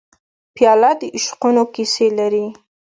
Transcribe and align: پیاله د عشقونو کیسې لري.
پیاله 0.55 0.91
د 0.99 1.01
عشقونو 1.17 1.63
کیسې 1.73 2.07
لري. 2.19 2.45